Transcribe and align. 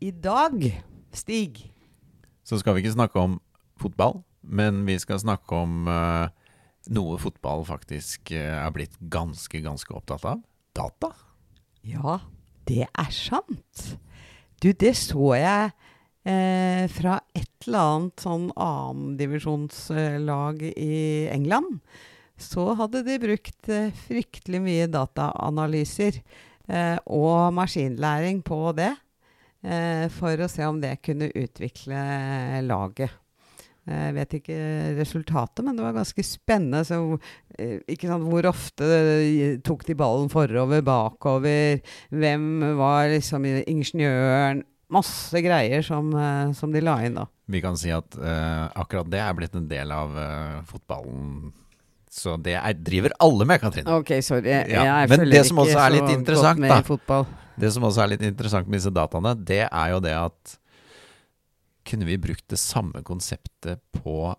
I 0.00 0.12
dag, 0.14 0.62
Stig, 1.12 1.72
Så 2.44 2.58
skal 2.58 2.74
vi 2.74 2.84
ikke 2.84 2.94
snakke 2.94 3.20
om 3.20 3.38
fotball, 3.80 4.22
men 4.42 4.84
vi 4.86 4.96
skal 4.98 5.18
snakke 5.20 5.58
om 5.58 5.88
uh, 5.90 6.30
noe 6.88 7.18
fotball 7.20 7.64
faktisk 7.66 8.32
uh, 8.32 8.62
er 8.62 8.70
blitt 8.72 8.94
ganske, 9.10 9.60
ganske 9.64 9.94
opptatt 9.94 10.24
av. 10.24 10.44
Data. 10.78 11.10
Ja, 11.82 12.20
det 12.70 12.86
er 12.86 13.12
sant. 13.12 13.98
Du, 14.62 14.70
det 14.72 14.94
så 14.98 15.34
jeg 15.38 15.74
eh, 16.28 16.84
fra 16.90 17.20
et 17.36 17.66
eller 17.66 17.94
annet 17.94 18.22
sånn 18.22 18.52
annendivisjonslag 18.54 20.62
i 20.70 21.28
England. 21.32 21.80
Så 22.38 22.74
hadde 22.78 23.02
de 23.06 23.18
brukt 23.22 23.68
eh, 23.72 23.92
fryktelig 24.06 24.60
mye 24.62 24.86
dataanalyser 24.90 26.12
eh, 26.18 26.98
og 27.06 27.54
maskinlæring 27.56 28.42
på 28.46 28.72
det. 28.78 28.94
Eh, 29.62 30.06
for 30.14 30.44
å 30.44 30.50
se 30.50 30.66
om 30.66 30.80
det 30.82 30.98
kunne 31.04 31.30
utvikle 31.32 32.02
laget. 32.66 33.16
Jeg 33.88 34.14
vet 34.18 34.34
ikke 34.36 34.56
resultatet, 34.98 35.62
men 35.64 35.78
det 35.78 35.84
var 35.84 35.94
ganske 35.96 36.24
spennende. 36.26 36.82
Så, 36.84 36.98
eh, 37.56 37.80
sant, 38.02 38.26
hvor 38.28 38.48
ofte 38.50 38.84
eh, 38.84 39.60
tok 39.64 39.86
de 39.88 39.96
ballen 39.96 40.28
forover, 40.32 40.82
bakover? 40.84 41.80
Hvem 42.12 42.74
var 42.76 43.08
liksom 43.14 43.48
ingeniøren? 43.48 44.64
Masse 44.92 45.40
greier 45.44 45.84
som, 45.84 46.12
eh, 46.16 46.52
som 46.56 46.72
de 46.72 46.84
la 46.84 46.98
inn, 47.04 47.16
da. 47.16 47.26
Vi 47.48 47.62
kan 47.64 47.76
si 47.80 47.88
at 47.92 48.12
uh, 48.20 48.68
akkurat 48.76 49.08
det 49.08 49.20
er 49.24 49.36
blitt 49.36 49.56
en 49.56 49.68
del 49.70 49.92
av 49.92 50.12
uh, 50.12 50.60
fotballen. 50.68 51.48
Så 52.18 52.34
det 52.42 52.56
er, 52.58 52.74
driver 52.74 53.14
alle 53.22 53.46
med, 53.48 53.60
Katrine. 53.62 53.98
Ok, 54.00 54.10
sorry. 54.26 54.48
Jeg, 54.50 54.70
Ja, 54.74 54.84
jeg 55.02 55.10
men 55.12 55.30
det 55.30 55.44
som 55.46 55.60
også 55.62 55.78
er 55.84 55.94
litt 55.94 56.10
interessant, 56.16 56.64
da. 57.06 57.20
Det 57.58 57.70
som 57.74 57.86
også 57.86 58.02
er 58.04 58.12
litt 58.14 58.24
interessant 58.26 58.68
med 58.70 58.78
disse 58.78 58.92
dataene, 58.94 59.32
det 59.46 59.64
er 59.66 59.92
jo 59.94 60.00
det 60.02 60.14
at 60.18 60.58
kunne 61.88 62.04
vi 62.04 62.18
brukt 62.20 62.44
det 62.52 62.58
samme 62.60 63.00
konseptet 63.06 63.80
på 63.96 64.34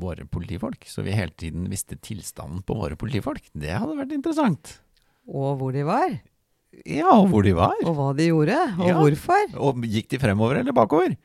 våre 0.00 0.24
politifolk, 0.26 0.86
så 0.90 1.04
vi 1.06 1.14
hele 1.14 1.34
tiden 1.38 1.68
visste 1.70 1.98
tilstanden 2.02 2.64
på 2.66 2.74
våre 2.78 2.96
politifolk? 2.98 3.44
Det 3.54 3.74
hadde 3.76 3.98
vært 3.98 4.14
interessant. 4.16 4.78
Og 5.30 5.58
hvor 5.60 5.74
de 5.76 5.84
var. 5.86 6.16
Ja, 6.82 7.12
og 7.14 7.28
hvor 7.30 7.44
de 7.46 7.52
var. 7.54 7.76
Og 7.86 7.94
hva 7.94 8.08
de 8.16 8.26
gjorde. 8.32 8.56
Og 8.80 8.88
Ja. 8.88 8.96
hvorfor. 8.98 9.54
Og 9.62 9.84
gikk 9.86 10.08
de 10.10 10.18
fremover 10.18 10.58
eller 10.58 10.74
bakover? 10.74 11.16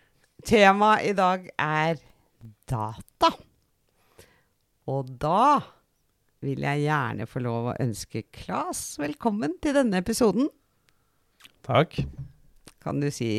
Temaet 0.45 1.09
i 1.09 1.13
dag 1.13 1.49
er 1.57 1.97
data. 2.69 3.33
Og 4.89 5.09
da 5.21 5.59
vil 6.41 6.63
jeg 6.63 6.85
gjerne 6.87 7.27
få 7.29 7.41
lov 7.45 7.69
å 7.69 7.77
ønske 7.83 8.23
Klas 8.33 8.95
velkommen 8.97 9.57
til 9.61 9.75
denne 9.77 9.99
episoden. 10.01 10.49
Takk. 11.67 11.99
Kan 12.81 13.01
du 13.03 13.09
si 13.13 13.29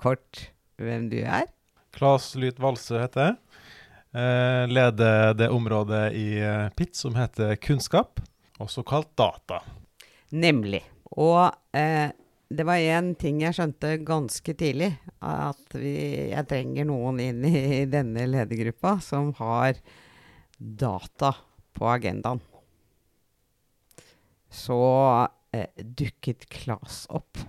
kort 0.00 0.48
hvem 0.80 1.06
du 1.12 1.20
er? 1.20 1.46
Klas 1.94 2.32
Lyt 2.40 2.58
Valse 2.62 2.98
heter 2.98 3.28
jeg. 3.28 3.36
Eh, 4.10 4.64
leder 4.72 5.36
det 5.38 5.50
området 5.54 6.02
i 6.18 6.26
eh, 6.42 6.66
PIT 6.74 6.98
som 6.98 7.14
heter 7.14 7.54
kunnskap, 7.62 8.18
også 8.58 8.82
kalt 8.82 9.12
data. 9.18 9.60
Nemlig. 10.34 10.82
Og 11.14 11.46
eh, 11.76 12.10
det 12.50 12.66
var 12.66 12.82
én 12.82 13.12
ting 13.14 13.38
jeg 13.44 13.54
skjønte 13.54 14.00
ganske 14.02 14.58
tidlig. 14.58 14.96
At 15.22 15.78
vi, 15.78 15.94
jeg 16.32 16.48
trenger 16.50 16.90
noen 16.90 17.22
inn 17.22 17.44
i 17.46 17.84
denne 17.86 18.26
ledergruppa 18.32 18.98
som 19.04 19.30
har 19.38 19.78
data 20.60 21.32
på 21.72 21.88
agendaen. 21.88 22.42
Så 24.50 24.76
eh, 25.56 25.70
dukket 25.76 26.48
Klas 26.52 27.06
opp. 27.08 27.40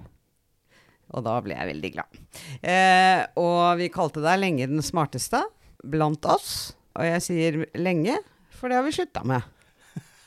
Og 1.11 1.25
da 1.25 1.35
ble 1.43 1.57
jeg 1.57 1.71
veldig 1.73 1.91
glad. 1.95 2.19
Eh, 2.63 3.23
og 3.41 3.81
vi 3.81 3.91
kalte 3.91 4.23
deg 4.23 4.39
lenge 4.39 4.69
den 4.71 4.85
smarteste 4.85 5.41
blant 5.83 6.23
oss. 6.29 6.77
Og 6.95 7.07
jeg 7.07 7.25
sier 7.25 7.59
lenge, 7.75 8.15
for 8.55 8.71
det 8.71 8.79
har 8.79 8.87
vi 8.87 8.95
slutta 8.95 9.25
med. 9.27 9.43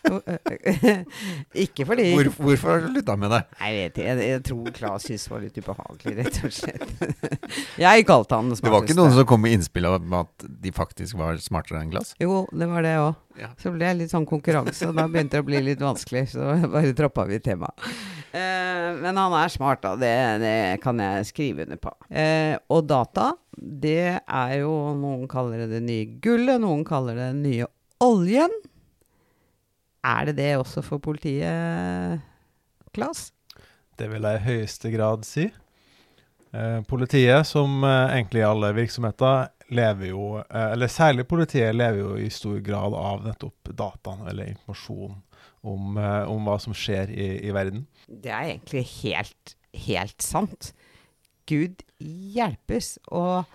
ikke 1.64 1.86
fordi 1.88 2.06
Hvor, 2.12 2.30
hvorfor 2.38 2.74
har 2.74 2.84
du 2.84 2.88
lytta 2.94 3.16
med 3.18 3.32
deg? 3.32 3.54
Jeg 3.60 3.76
vet 3.78 3.98
ikke. 3.98 4.06
Jeg, 4.08 4.28
jeg 4.30 4.42
tror 4.48 4.70
Klas 4.78 5.06
syntes 5.08 5.26
var 5.30 5.44
litt 5.44 5.58
ubehagelig, 5.58 6.14
rett 6.20 6.40
og 6.44 6.54
slett. 6.54 6.94
jeg 7.86 8.06
kalte 8.08 8.40
han 8.40 8.50
smarteste. 8.50 8.66
Det 8.68 8.74
var 8.74 8.88
ikke 8.88 8.98
noen 9.00 9.14
som 9.16 9.28
kom 9.30 9.44
med 9.44 9.58
innspill 9.58 9.88
om 9.90 10.18
at 10.20 10.48
de 10.66 10.74
faktisk 10.74 11.18
var 11.20 11.38
smartere 11.42 11.82
enn 11.82 11.92
Klas? 11.94 12.14
Jo, 12.22 12.44
det 12.52 12.68
var 12.70 12.86
det 12.86 12.96
òg. 13.02 13.14
Ja. 13.40 13.48
Så 13.58 13.72
ble 13.74 13.88
det 13.88 14.04
litt 14.04 14.12
sånn 14.14 14.26
konkurranse, 14.28 14.90
og 14.90 14.98
da 14.98 15.08
begynte 15.10 15.38
det 15.38 15.42
å 15.42 15.48
bli 15.48 15.62
litt 15.64 15.82
vanskelig. 15.82 16.28
Så 16.34 16.52
bare 16.70 16.92
droppa 16.94 17.26
vi 17.30 17.40
temaet. 17.42 17.88
Eh, 18.34 18.90
men 18.98 19.18
han 19.18 19.34
er 19.38 19.50
smart, 19.52 19.82
da. 19.84 19.94
Det, 19.98 20.12
det 20.42 20.54
kan 20.82 21.00
jeg 21.02 21.30
skrive 21.30 21.66
under 21.66 21.80
på. 21.82 21.94
Eh, 22.10 22.54
og 22.74 22.86
data, 22.90 23.32
det 23.54 24.20
er 24.20 24.54
jo 24.60 24.72
Noen 24.98 25.26
kaller 25.30 25.64
det 25.64 25.76
det 25.76 25.82
nye 25.86 26.06
gullet, 26.22 26.62
noen 26.62 26.84
kaller 26.86 27.18
det 27.18 27.32
den 27.32 27.42
nye 27.46 27.68
oljen. 28.02 28.54
Er 30.04 30.28
det 30.28 30.36
det 30.36 30.52
også 30.60 30.82
for 30.84 31.00
politiet, 31.02 32.20
Klas? 32.94 33.30
Det 33.98 34.10
vil 34.10 34.26
jeg 34.26 34.40
i 34.40 34.44
høyeste 34.44 34.90
grad 34.92 35.24
si. 35.26 35.48
Eh, 36.54 36.80
politiet, 36.86 37.46
som 37.48 37.82
eh, 37.86 38.16
egentlig 38.18 38.44
alle 38.46 38.72
virksomheter, 38.76 39.48
lever 39.74 40.10
jo 40.10 40.26
eh, 40.42 40.72
Eller 40.74 40.90
særlig 40.92 41.26
politiet 41.26 41.74
lever 41.74 42.02
jo 42.02 42.12
i 42.20 42.28
stor 42.30 42.60
grad 42.62 42.94
av 42.94 43.24
nettopp 43.24 43.72
dataen, 43.72 44.26
eller 44.28 44.52
informasjon 44.52 45.16
om, 45.64 45.96
eh, 45.98 46.22
om 46.30 46.46
hva 46.46 46.58
som 46.62 46.76
skjer 46.76 47.10
i, 47.10 47.28
i 47.48 47.54
verden. 47.54 47.86
Det 48.06 48.30
er 48.30 48.52
egentlig 48.52 48.84
helt, 49.00 49.56
helt 49.86 50.22
sant. 50.22 50.72
Gud 51.48 51.82
hjelpes, 51.98 52.98
og 53.08 53.48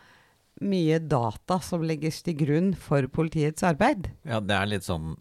mye 0.60 1.00
data 1.00 1.60
som 1.64 1.86
legges 1.88 2.24
til 2.26 2.36
grunn 2.42 2.74
for 2.76 3.08
politiets 3.14 3.64
arbeid. 3.64 4.10
Ja, 4.28 4.42
det 4.44 4.58
er 4.58 4.72
litt 4.74 4.88
sånn 4.88 5.14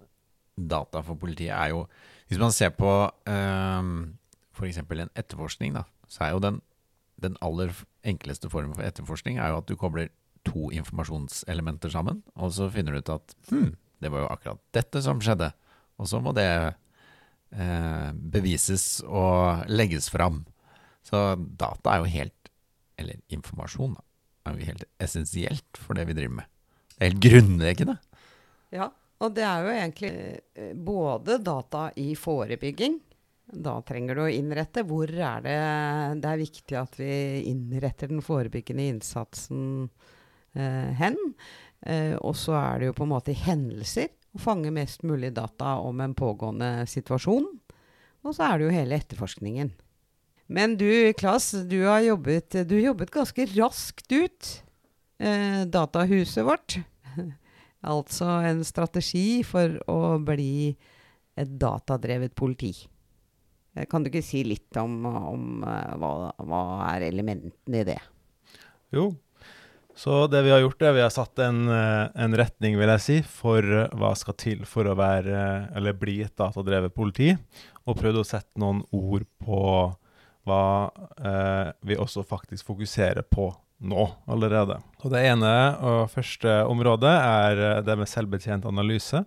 Data 0.59 1.03
for 1.07 1.21
politiet 1.21 1.55
er 1.55 1.73
jo 1.73 1.85
Hvis 2.29 2.41
man 2.41 2.53
ser 2.53 2.75
på 2.77 2.91
um, 3.09 3.93
f.eks. 4.53 4.81
en 4.83 5.13
etterforskning, 5.17 5.77
da, 5.79 5.85
så 6.11 6.27
er 6.27 6.35
jo 6.35 6.43
den, 6.45 6.59
den 7.23 7.39
aller 7.41 7.73
enkleste 8.05 8.51
formen 8.51 8.75
for 8.77 8.85
etterforskning 8.85 9.39
er 9.39 9.53
jo 9.53 9.61
at 9.63 9.69
du 9.71 9.77
kobler 9.79 10.11
to 10.47 10.69
informasjonselementer 10.75 11.93
sammen, 11.93 12.23
og 12.37 12.53
så 12.57 12.69
finner 12.73 12.95
du 12.95 13.03
ut 13.03 13.15
at 13.15 13.35
hm, 13.51 13.71
det 14.03 14.13
var 14.13 14.25
jo 14.25 14.31
akkurat 14.33 14.61
dette 14.77 15.03
som 15.05 15.23
skjedde. 15.25 15.51
Og 15.99 16.09
så 16.11 16.21
må 16.23 16.33
det 16.37 16.49
eh, 16.55 18.11
bevises 18.15 19.01
og 19.07 19.65
legges 19.71 20.09
fram. 20.13 20.45
Så 21.07 21.35
data 21.39 21.95
er 21.95 22.05
jo 22.05 22.13
helt, 22.13 22.53
eller 23.01 23.19
informasjon, 23.35 23.97
da, 23.99 24.05
er 24.47 24.55
jo 24.59 24.71
helt 24.71 24.87
essensielt 25.03 25.81
for 25.81 25.99
det 25.99 26.07
vi 26.09 26.17
driver 26.19 26.41
med. 26.43 26.51
Det 26.95 27.01
er 27.01 27.13
helt 27.13 27.25
grunnleggende. 27.25 27.99
Ja, 28.75 28.91
og 29.19 29.35
det 29.35 29.45
er 29.45 29.65
jo 29.65 29.75
egentlig 29.75 30.13
eh, 30.55 30.75
både 30.75 31.39
data 31.43 31.89
i 31.99 32.13
forebygging. 32.19 32.99
Da 33.49 33.79
trenger 33.87 34.19
du 34.19 34.23
å 34.27 34.31
innrette. 34.31 34.85
Hvor 34.87 35.09
er 35.09 35.43
det 35.45 35.57
det 36.23 36.31
er 36.31 36.43
viktig 36.43 36.77
at 36.79 36.99
vi 37.01 37.13
innretter 37.51 38.13
den 38.13 38.23
forebyggende 38.25 38.91
innsatsen 38.93 39.89
eh, 40.55 40.93
hen? 41.01 41.19
Eh, 41.81 42.15
og 42.21 42.37
så 42.39 42.55
er 42.61 42.79
det 42.79 42.91
jo 42.91 42.99
på 43.01 43.09
en 43.09 43.15
måte 43.15 43.35
hendelser 43.35 44.13
å 44.37 44.43
fange 44.43 44.71
mest 44.75 45.03
mulig 45.09 45.33
data 45.35 45.79
om 45.83 46.01
en 46.05 46.15
pågående 46.15 46.87
situasjon. 46.91 47.49
Og 48.27 48.35
så 48.37 48.51
er 48.51 48.59
det 48.59 48.69
jo 48.69 48.77
hele 48.77 48.99
etterforskningen. 49.01 49.73
Men 50.49 50.77
du, 50.81 50.89
Klas, 51.19 51.51
du 51.69 51.83
har 51.85 52.01
jobbet, 52.07 52.63
du 52.69 52.79
jobbet 52.81 53.13
ganske 53.13 53.49
raskt 53.57 54.13
ut. 54.13 54.53
Eh, 55.19 55.65
datahuset 55.67 56.45
vårt. 56.47 56.79
Altså 57.87 58.27
en 58.49 58.65
strategi 58.67 59.43
for 59.47 59.77
å 59.91 60.19
bli 60.19 60.73
et 61.39 61.51
datadrevet 61.61 62.35
politi. 62.35 62.73
Eh, 63.77 63.87
Kan 63.87 64.03
du 64.03 64.11
ikke 64.11 64.25
si 64.27 64.43
litt 64.47 64.77
om, 64.81 65.05
om 65.07 65.63
eh, 65.63 65.95
hva, 66.01 66.13
hva 66.43 66.63
er 66.91 67.07
elementene 67.13 67.83
i 67.83 67.87
det? 67.87 68.01
Jo. 68.95 69.13
Så 69.99 70.27
det 70.31 70.45
vi 70.47 70.53
har 70.55 70.61
gjort, 70.63 70.83
er 70.87 70.95
vi 70.95 71.03
har 71.03 71.11
satt 71.11 71.41
en, 71.43 71.65
eh, 71.75 72.05
en 72.23 72.35
retning, 72.39 72.77
vil 72.79 72.91
jeg 72.97 73.05
si, 73.05 73.17
for 73.23 73.63
hva 73.99 74.13
skal 74.19 74.37
til 74.39 74.67
for 74.67 74.87
å 74.87 74.99
være, 74.99 75.71
eller 75.79 75.97
bli 75.99 76.21
et 76.23 76.35
datadrevet 76.39 76.95
politi, 76.95 77.33
og 77.87 77.99
prøvd 77.99 78.21
å 78.21 78.27
sette 78.27 78.63
noen 78.63 78.85
ord 78.95 79.27
på 79.43 79.63
hva 80.49 80.63
eh, 81.19 81.73
vi 81.87 81.99
også 81.99 82.23
faktisk 82.27 82.71
fokuserer 82.71 83.27
på 83.27 83.51
nå 83.79 84.09
allerede. 84.27 84.81
Og 85.03 85.13
Det 85.13 85.23
ene 85.31 85.53
og 85.87 86.11
første 86.11 86.63
området 86.67 87.15
er 87.15 87.63
eh, 87.63 87.81
det 87.87 87.97
med 87.99 88.11
selvbetjent 88.11 88.67
analyse, 88.67 89.23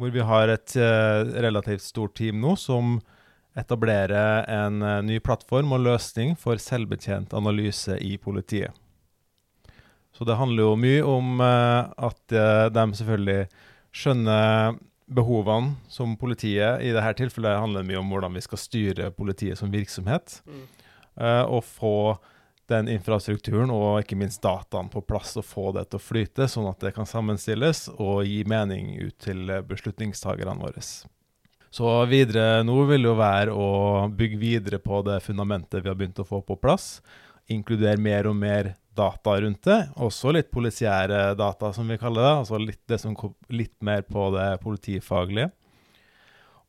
hvor 0.00 0.10
vi 0.10 0.24
har 0.24 0.50
et 0.50 0.74
eh, 0.76 1.22
relativt 1.44 1.84
stort 1.84 2.16
team 2.18 2.40
nå 2.42 2.56
som 2.58 2.98
etablerer 3.58 4.46
en 4.50 4.82
eh, 4.82 5.00
ny 5.06 5.18
plattform 5.22 5.74
og 5.76 5.84
løsning 5.86 6.36
for 6.38 6.58
selvbetjent 6.58 7.34
analyse 7.36 7.98
i 8.02 8.16
politiet. 8.18 8.74
Så 10.14 10.26
det 10.26 10.36
handler 10.36 10.66
jo 10.66 10.76
mye 10.76 11.02
om 11.06 11.38
at 11.40 12.32
de 12.74 12.82
selvfølgelig 12.98 13.44
skjønner 13.94 14.74
behovene 15.08 15.78
som 15.88 16.16
politiet 16.18 16.82
I 16.84 16.90
dette 16.92 17.14
tilfellet 17.22 17.56
handler 17.62 17.80
det 17.80 17.88
mye 17.88 18.00
om 18.02 18.10
hvordan 18.12 18.34
vi 18.36 18.42
skal 18.44 18.60
styre 18.60 19.08
politiet 19.16 19.56
som 19.56 19.70
virksomhet. 19.72 20.42
Mm. 20.44 20.66
og 21.46 21.64
få 21.64 21.94
den 22.70 22.88
infrastrukturen 22.90 23.72
og 23.74 24.00
ikke 24.00 24.18
minst 24.18 24.42
dataen 24.44 24.88
på 24.92 25.02
plass 25.04 25.36
og 25.40 25.46
få 25.46 25.70
det 25.76 25.88
til 25.90 26.00
å 26.00 26.04
flyte, 26.04 26.48
sånn 26.48 26.68
at 26.70 26.80
det 26.82 26.94
kan 26.96 27.08
sammenstilles 27.08 27.88
og 27.96 28.22
gi 28.28 28.44
mening 28.48 28.94
ut 29.02 29.16
til 29.22 29.50
beslutningstagerne 29.68 30.56
våre. 30.60 30.84
Så 31.70 31.90
videre 32.10 32.64
nå 32.66 32.76
vil 32.88 33.06
jo 33.06 33.14
være 33.18 33.54
å 33.54 34.08
bygge 34.10 34.38
videre 34.40 34.80
på 34.82 35.04
det 35.06 35.20
fundamentet 35.22 35.84
vi 35.84 35.90
har 35.90 35.98
begynt 35.98 36.18
å 36.18 36.26
få 36.26 36.42
på 36.46 36.58
plass. 36.58 36.98
Inkludere 37.50 38.00
mer 38.00 38.26
og 38.30 38.34
mer 38.38 38.72
data 38.96 39.36
rundt 39.40 39.62
det. 39.66 39.78
Også 40.02 40.32
litt 40.34 40.50
polisiære 40.50 41.36
data, 41.38 41.72
som 41.74 41.88
vi 41.88 41.98
kaller 41.98 42.26
det. 42.26 42.34
Altså 42.42 42.58
litt, 42.58 42.82
det 42.90 42.98
som 43.02 43.14
litt 43.54 43.76
mer 43.86 44.02
på 44.06 44.28
det 44.34 44.48
politifaglige. 44.64 45.50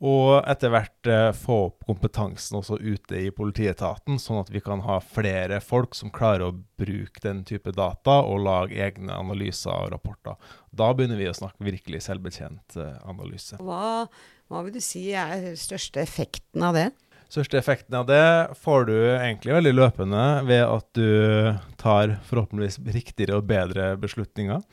Og 0.02 0.40
etter 0.50 0.72
hvert 0.74 1.10
eh, 1.10 1.28
få 1.38 1.58
opp 1.68 1.84
kompetansen 1.86 2.58
også 2.58 2.80
ute 2.82 3.20
i 3.22 3.28
politietaten, 3.38 4.18
sånn 4.18 4.40
at 4.42 4.50
vi 4.50 4.62
kan 4.66 4.82
ha 4.88 4.98
flere 5.06 5.60
folk 5.62 5.94
som 5.98 6.10
klarer 6.14 6.48
å 6.48 6.56
bruke 6.82 7.22
den 7.22 7.44
type 7.46 7.70
data 7.78 8.18
og 8.26 8.42
lage 8.48 8.80
egne 8.82 9.14
analyser 9.14 9.70
og 9.76 9.92
rapporter. 9.94 10.40
Da 10.74 10.90
begynner 10.98 11.22
vi 11.22 11.30
å 11.30 11.36
snakke 11.38 11.68
virkelig 11.68 12.02
selvbetjent 12.08 12.80
eh, 12.82 12.96
analyse. 13.06 13.60
Hva, 13.62 14.08
hva 14.50 14.64
vil 14.66 14.74
du 14.74 14.82
si 14.82 15.12
er 15.14 15.52
største 15.60 16.02
effekten 16.02 16.66
av 16.66 16.80
det? 16.80 16.88
Største 17.32 17.60
effekten 17.62 17.96
av 17.96 18.08
det 18.10 18.26
får 18.60 18.90
du 18.90 18.96
egentlig 18.96 19.54
veldig 19.54 19.76
løpende 19.78 20.24
ved 20.50 20.64
at 20.66 20.88
du 20.98 21.54
tar 21.80 22.18
forhåpentligvis 22.28 22.82
riktigere 22.98 23.38
og 23.38 23.46
bedre 23.48 23.94
beslutninger. 24.02 24.66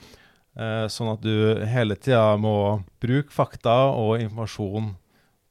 Eh, 0.58 0.86
sånn 0.90 1.12
at 1.12 1.20
du 1.22 1.60
hele 1.68 1.94
tida 2.00 2.32
må 2.40 2.80
bruke 3.04 3.30
fakta 3.30 3.76
og 3.92 4.24
informasjon 4.24 4.88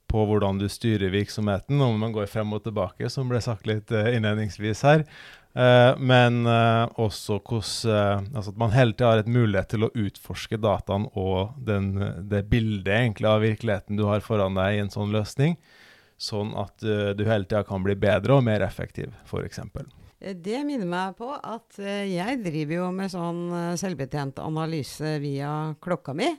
på 0.08 0.24
hvordan 0.28 0.60
du 0.60 0.68
styrer 0.72 1.12
virksomheten, 1.12 1.82
om 1.82 2.00
man 2.00 2.14
går 2.16 2.30
frem 2.32 2.54
og 2.56 2.64
tilbake, 2.66 3.10
som 3.12 3.28
ble 3.30 3.42
sagt 3.44 3.68
litt 3.68 3.92
eh, 3.92 4.14
innledningsvis 4.16 4.84
her. 4.88 5.04
Eh, 5.58 5.92
men 6.00 6.46
eh, 6.48 6.86
også 7.02 7.40
hvordan 7.42 8.32
altså 8.32 8.54
at 8.54 8.62
man 8.62 8.76
hele 8.76 8.96
tida 8.96 9.12
har 9.12 9.24
et 9.24 9.32
mulighet 9.32 9.74
til 9.74 9.88
å 9.88 9.92
utforske 9.92 10.60
dataen 10.64 11.10
og 11.14 11.58
den, 11.68 11.92
det 12.30 12.46
bildet 12.52 12.94
egentlig 13.02 13.30
av 13.30 13.44
virkeligheten 13.44 14.00
du 14.00 14.08
har 14.08 14.24
foran 14.24 14.58
deg 14.60 14.78
i 14.78 14.82
en 14.86 14.94
sånn 14.94 15.14
løsning, 15.16 15.60
sånn 16.18 16.56
at 16.58 16.82
du 16.82 17.22
hele 17.28 17.46
tida 17.46 17.62
kan 17.68 17.84
bli 17.86 17.94
bedre 18.00 18.40
og 18.40 18.46
mer 18.48 18.64
effektiv, 18.66 19.12
f.eks. 19.28 19.60
Det 20.18 20.64
minner 20.66 20.88
meg 20.90 21.14
på 21.20 21.30
at 21.36 21.78
jeg 21.78 22.40
driver 22.42 22.74
jo 22.80 22.88
med 22.96 23.12
sånn 23.14 23.42
selvbetjent 23.78 24.40
analyse 24.42 25.20
via 25.22 25.52
klokka 25.84 26.16
mi. 26.18 26.32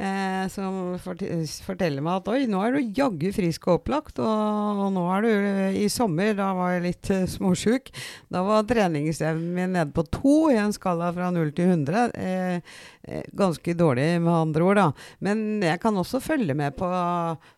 Eh, 0.00 0.44
som 0.48 0.94
fort 1.02 1.20
forteller 1.66 2.00
meg 2.04 2.22
at 2.22 2.28
oi, 2.32 2.38
nå 2.48 2.60
er 2.64 2.72
du 2.72 2.94
jaggu 2.96 3.28
frisk 3.36 3.66
og 3.68 3.80
opplagt. 3.80 4.20
Og, 4.22 4.80
og 4.86 4.92
nå 4.94 5.02
er 5.12 5.26
du 5.26 5.80
I 5.82 5.86
sommer, 5.92 6.32
da 6.38 6.50
var 6.56 6.72
jeg 6.76 6.86
litt 6.86 7.10
eh, 7.12 7.26
småsjuk. 7.28 7.90
Da 8.32 8.44
var 8.46 8.64
treningsevnen 8.70 9.52
min 9.56 9.76
nede 9.76 9.92
på 9.96 10.06
to 10.08 10.36
i 10.52 10.56
en 10.60 10.72
skala 10.72 11.10
fra 11.16 11.28
0 11.34 11.52
til 11.56 11.74
100. 11.74 12.16
Eh, 12.16 12.54
eh, 12.56 12.78
ganske 13.32 13.74
dårlig, 13.74 14.20
med 14.20 14.32
andre 14.32 14.64
ord, 14.64 14.76
da. 14.76 14.86
Men 15.24 15.62
jeg 15.64 15.80
kan 15.82 15.96
også 15.96 16.20
følge 16.22 16.54
med 16.56 16.76
på 16.78 16.88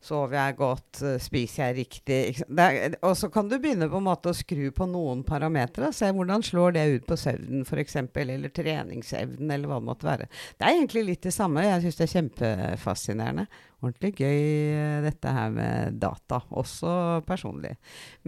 sover 0.04 0.38
jeg 0.38 0.56
godt, 0.60 1.02
spiser 1.22 1.70
jeg 1.70 1.78
riktig. 1.82 2.20
og 3.02 3.16
så 3.18 3.30
kan 3.32 3.50
du 3.50 3.58
begynne 3.58 3.90
på 3.90 3.98
en 3.98 4.06
måte 4.06 4.30
å 4.32 4.36
skru 4.36 4.70
på 4.74 4.86
noen 4.90 5.24
parametere. 5.26 5.92
Se 5.96 6.10
hvordan 6.12 6.46
slår 6.46 6.78
det 6.78 6.86
ut 6.96 7.08
på 7.08 7.18
søvnen, 7.18 7.66
f.eks. 7.66 7.98
Eller 8.22 8.54
treningsevnen, 8.54 9.50
eller 9.50 9.68
hva 9.68 9.80
det 9.80 9.88
måtte 9.90 10.08
være. 10.08 10.30
Det 10.56 10.66
er 10.66 10.78
egentlig 10.78 11.06
litt 11.10 11.26
det 11.26 11.34
samme. 11.34 11.66
Jeg 11.66 11.84
syns 11.84 12.00
det 12.00 12.06
er 12.06 12.14
kjempefascinerende. 12.16 13.46
Ordentlig 13.82 14.12
gøy 14.14 14.42
eh, 14.78 14.98
dette 15.02 15.30
her 15.34 15.48
med 15.50 15.96
data, 15.98 16.38
også 16.54 17.22
personlig. 17.26 17.72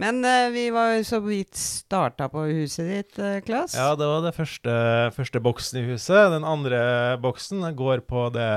Men 0.01 0.19
uh, 0.27 0.51
vi 0.51 0.65
var 0.75 0.97
så 1.07 1.21
vidt 1.23 1.55
starta 1.55 2.27
på 2.31 2.43
huset 2.49 2.89
ditt, 2.89 3.19
uh, 3.23 3.37
Klas. 3.45 3.77
Ja, 3.79 3.93
det 3.95 4.09
var 4.09 4.25
den 4.25 4.35
første, 4.35 4.73
første 5.15 5.39
boksen 5.39 5.79
i 5.79 5.85
huset. 5.93 6.33
Den 6.33 6.43
andre 6.43 6.81
boksen 7.23 7.63
går 7.77 8.03
på 8.03 8.27
det 8.35 8.49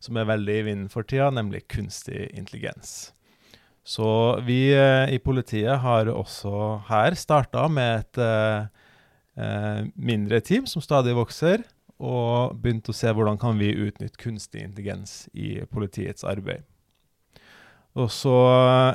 som 0.00 0.16
er 0.16 0.30
veldig 0.32 0.56
i 0.62 0.64
vinden 0.70 0.88
for 0.92 1.04
tida, 1.04 1.28
nemlig 1.28 1.66
kunstig 1.68 2.30
intelligens. 2.32 3.12
Så 3.84 4.08
vi 4.48 4.72
uh, 4.72 5.04
i 5.12 5.20
politiet 5.20 5.76
har 5.84 6.08
også 6.08 6.86
her 6.88 7.20
starta 7.20 7.68
med 7.68 8.00
et 8.00 8.70
mindre 9.98 10.38
team 10.46 10.62
som 10.70 10.78
stadig 10.78 11.10
vokser 11.18 11.64
og 12.02 12.56
begynte 12.60 12.92
å 12.92 12.96
se 12.96 13.12
hvordan 13.14 13.38
kan 13.40 13.58
vi 13.60 13.74
utnytte 13.86 14.20
kunstig 14.20 14.64
intelligens 14.64 15.24
i 15.32 15.60
politiets 15.70 16.26
arbeid. 16.26 16.64
Og 17.94 18.10
så 18.10 18.34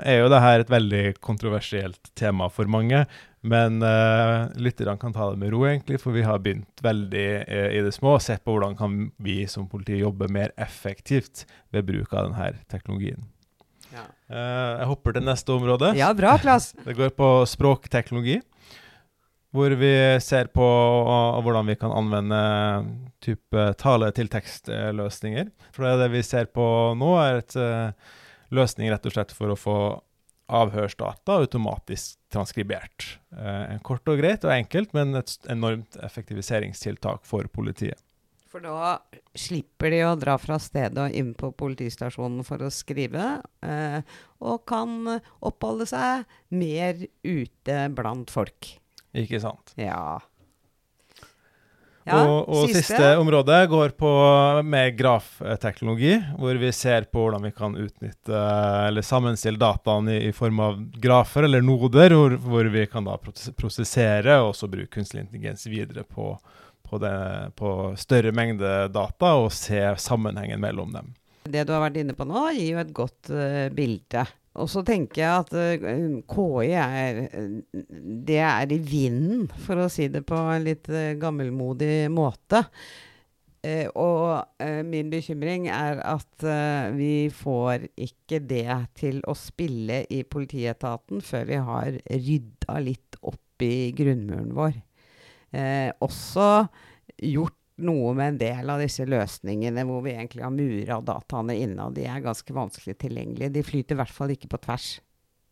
er 0.04 0.19
jo 0.19 0.31
det 0.31 0.42
her 0.44 0.60
et 0.60 0.72
veldig 0.72 1.04
kontroversielt 1.24 2.12
tema 2.19 2.50
for 2.51 2.68
mange, 2.68 3.06
men 3.48 3.80
uh, 3.80 4.51
lytterne 4.60 5.00
kan 5.00 5.13
ta 5.16 5.30
det 5.31 5.40
med 5.40 5.54
ro, 5.54 5.63
egentlig, 5.69 6.01
for 6.04 6.12
vi 6.12 6.25
har 6.28 6.42
begynt 6.44 6.84
veldig 6.84 7.28
uh, 7.48 7.69
i 7.72 7.84
det 7.86 7.94
små 7.96 8.18
og 8.18 8.25
sett 8.25 8.44
på 8.44 8.51
hvordan 8.51 8.75
kan 8.80 8.98
vi 9.24 9.45
som 9.48 9.69
politi 9.72 10.02
jobbe 10.02 10.28
mer 10.28 10.52
effektivt 10.60 11.45
ved 11.72 11.88
bruk 11.88 12.12
av 12.12 12.28
denne 12.28 12.52
teknologien. 12.68 13.24
Ja. 13.94 14.04
Uh, 14.28 14.81
jeg 14.81 14.90
hopper 14.92 15.16
til 15.16 15.28
neste 15.30 15.56
område. 15.56 15.94
Ja, 15.98 16.12
bra, 16.18 16.36
Klas. 16.42 16.74
Det 16.84 17.00
går 17.00 17.16
på 17.16 17.31
språkteknologi. 17.48 18.42
Hvor 19.56 19.74
vi 19.81 19.94
ser 20.22 20.51
på 20.54 20.66
hvordan 21.42 21.69
vi 21.72 21.75
kan 21.81 21.94
anvende 21.96 22.42
type 23.24 23.63
tale-til-tekst-løsninger. 23.81 25.50
For 25.74 25.88
det, 25.88 25.96
det 26.04 26.10
vi 26.13 26.22
ser 26.25 26.51
på 26.54 26.66
nå, 26.98 27.16
er 27.18 27.40
et 27.42 27.56
uh, 27.57 28.13
løsning 28.54 28.92
rett 28.94 29.07
og 29.10 29.16
slett 29.16 29.34
for 29.34 29.54
å 29.54 29.57
få 29.57 29.80
avhørsdata 30.50 31.40
automatisk 31.44 32.18
transkribert. 32.34 33.16
Uh, 33.34 33.78
kort 33.86 34.06
og 34.10 34.22
greit 34.22 34.46
og 34.46 34.54
enkelt, 34.54 34.94
men 34.97 35.18
et 35.18 35.50
enormt 35.50 35.97
effektiviseringstiltak 36.06 37.26
for 37.30 37.50
politiet. 37.54 38.02
For 38.50 38.66
da 38.66 38.95
slipper 39.38 39.94
de 39.94 40.00
å 40.07 40.16
dra 40.18 40.33
fra 40.42 40.57
stedet 40.62 40.97
og 40.97 41.14
inn 41.14 41.35
på 41.38 41.52
politistasjonen 41.57 42.42
for 42.47 42.66
å 42.66 42.71
skrive, 42.74 43.28
uh, 43.66 44.00
og 44.42 44.64
kan 44.69 45.19
oppholde 45.45 45.85
seg 45.90 46.26
mer 46.50 47.02
ute 47.26 47.81
blant 47.94 48.33
folk. 48.33 48.71
Ikke 49.18 49.39
sant. 49.42 49.73
Ja. 49.80 50.19
ja 52.06 52.19
og, 52.21 52.49
og 52.49 52.68
siste. 52.69 52.83
siste 52.83 53.09
området 53.18 53.63
går 53.71 53.95
på 53.97 54.11
med 54.66 54.97
grafteknologi, 54.99 56.13
hvor 56.37 56.59
vi 56.61 56.71
ser 56.75 57.09
på 57.09 57.25
hvordan 57.25 57.47
vi 57.47 57.54
kan 57.56 57.78
utnytte 57.80 58.44
eller 58.85 59.06
sammenstille 59.06 59.61
dataene 59.61 60.19
i, 60.19 60.30
i 60.30 60.35
form 60.35 60.61
av 60.66 60.80
grafer 61.01 61.49
eller 61.49 61.66
noder, 61.66 62.13
hvor, 62.13 62.37
hvor, 62.45 62.69
vi 62.69 62.85
kan 62.92 63.09
da 63.09 63.18
prosessere 63.57 64.42
og 64.44 64.54
også 64.54 64.69
bruke 64.69 64.94
kunstig 64.99 65.23
intelligens 65.25 65.66
videre 65.69 66.06
på, 66.06 66.35
på, 66.85 67.01
det, 67.01 67.16
på 67.57 67.95
større 67.97 68.33
mengde 68.35 68.92
data 68.94 69.33
og 69.42 69.49
se 69.56 69.81
sammenhengen 69.97 70.61
mellom 70.61 70.94
dem. 70.99 71.16
Det 71.49 71.66
du 71.66 71.73
har 71.73 71.81
vært 71.81 71.97
inne 71.97 72.13
på 72.13 72.28
nå, 72.30 72.51
gir 72.54 72.75
jo 72.75 72.81
et 72.83 72.94
godt 72.94 73.31
uh, 73.33 73.69
bilde 73.73 74.28
og 74.58 74.70
så 74.72 74.82
tenker 74.86 75.22
jeg 75.22 75.44
at 75.44 75.52
uh, 75.54 76.16
KI 76.30 76.72
er 76.78 77.20
Det 78.28 78.40
er 78.42 78.74
i 78.74 78.80
vinden, 78.82 79.46
for 79.66 79.86
å 79.86 79.92
si 79.92 80.10
det 80.12 80.26
på 80.28 80.40
en 80.40 80.66
litt 80.66 80.90
uh, 80.90 81.14
gammelmodig 81.20 82.10
måte. 82.14 82.64
Uh, 83.60 83.88
og 84.00 84.66
min 84.88 85.12
bekymring 85.12 85.68
er 85.74 86.00
at 86.08 86.46
vi 86.96 87.28
får 87.34 87.90
ikke 88.00 88.40
det 88.48 88.72
til 88.98 89.20
å 89.28 89.36
spille 89.36 90.06
i 90.08 90.24
politietaten 90.24 91.20
før 91.26 91.50
vi 91.50 91.60
har 91.68 91.98
rydda 92.08 92.78
litt 92.86 93.20
opp 93.20 93.66
i 93.66 93.92
grunnmuren 93.92 94.54
vår. 94.56 94.78
også 96.00 96.46
gjort 97.20 97.58
noe 97.86 98.14
med 98.18 98.33
en 98.33 98.40
del 98.42 98.71
av 98.71 98.81
disse 98.83 99.06
løsningene 99.07 99.86
hvor 99.88 100.04
vi 100.06 100.16
egentlig 100.16 100.45
har 100.45 100.56
mura 100.56 101.00
dataene 101.06 101.57
inne, 101.59 101.88
og 101.88 101.95
de 101.98 102.07
er 102.09 102.24
ganske 102.24 102.56
vanskelig 102.56 102.98
tilgjengelige. 103.02 103.54
De 103.56 103.66
flyter 103.66 103.98
i 103.98 104.02
hvert 104.02 104.16
fall 104.16 104.36
ikke 104.36 104.52
på 104.52 104.62
tvers. 104.66 104.98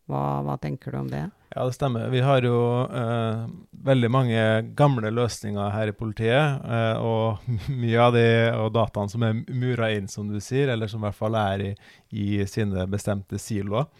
Hva, 0.08 0.40
hva, 0.40 0.54
tenker 0.56 0.94
du 0.94 0.98
om 1.02 1.08
det? 1.12 1.26
Ja, 1.52 1.66
det 1.68 1.74
stemmer. 1.76 2.06
Vi 2.08 2.22
har 2.24 2.44
jo 2.44 2.60
eh, 2.86 3.42
veldig 3.84 4.08
mange 4.12 4.44
gamle 4.76 5.10
løsninger 5.12 5.68
her 5.74 5.90
i 5.90 5.96
politiet. 5.96 6.64
Eh, 6.64 7.02
og 7.04 7.44
mye 7.82 8.06
av 8.06 8.16
de 8.16 8.28
og 8.56 8.72
dataene 8.76 9.12
som 9.12 9.26
er 9.28 9.42
mura 9.52 9.90
inn, 9.92 10.08
som 10.08 10.30
du 10.32 10.38
sier, 10.40 10.72
eller 10.72 10.88
som 10.88 11.04
i 11.04 11.08
hvert 11.08 11.18
fall 11.18 11.36
er 11.36 11.66
i, 11.66 11.74
i 12.08 12.28
sine 12.48 12.88
bestemte 12.88 13.40
siloer. 13.42 13.90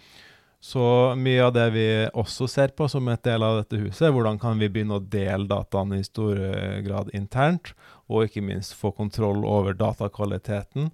Så 0.59 0.83
mye 1.15 1.45
av 1.47 1.53
det 1.55 1.69
vi 1.71 1.87
også 2.19 2.49
ser 2.51 2.73
på 2.75 2.89
som 2.91 3.07
et 3.13 3.23
del 3.23 3.45
av 3.47 3.61
dette 3.61 3.79
huset, 3.79 4.09
er 4.09 4.15
hvordan 4.15 4.41
kan 4.43 4.59
vi 4.59 4.67
begynne 4.73 4.99
å 4.99 5.05
dele 5.05 5.47
dataene 5.47 6.01
i 6.01 6.07
stor 6.07 6.41
grad 6.83 7.13
internt, 7.15 7.77
og 8.11 8.27
ikke 8.27 8.43
minst 8.43 8.75
få 8.79 8.91
kontroll 8.97 9.45
over 9.47 9.77
datakvaliteten, 9.79 10.91